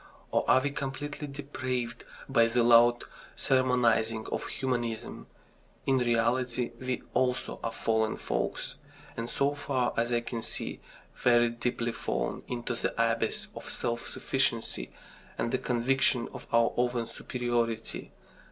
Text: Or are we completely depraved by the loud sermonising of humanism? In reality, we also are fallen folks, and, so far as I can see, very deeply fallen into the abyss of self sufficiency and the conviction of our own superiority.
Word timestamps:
Or 0.31 0.43
are 0.49 0.59
we 0.61 0.71
completely 0.71 1.27
depraved 1.27 2.05
by 2.27 2.47
the 2.47 2.63
loud 2.63 3.03
sermonising 3.35 4.25
of 4.31 4.47
humanism? 4.47 5.27
In 5.85 5.99
reality, 5.99 6.71
we 6.79 7.03
also 7.13 7.59
are 7.63 7.71
fallen 7.71 8.17
folks, 8.17 8.77
and, 9.15 9.29
so 9.29 9.53
far 9.53 9.93
as 9.95 10.11
I 10.11 10.21
can 10.21 10.41
see, 10.41 10.79
very 11.17 11.51
deeply 11.51 11.91
fallen 11.91 12.41
into 12.47 12.73
the 12.73 12.95
abyss 12.99 13.49
of 13.53 13.69
self 13.69 14.07
sufficiency 14.07 14.91
and 15.37 15.51
the 15.51 15.59
conviction 15.59 16.29
of 16.33 16.47
our 16.51 16.73
own 16.77 17.05
superiority. 17.05 18.11